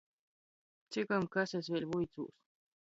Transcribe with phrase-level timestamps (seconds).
[0.95, 2.45] Cikom kas es vēļ vuicūs.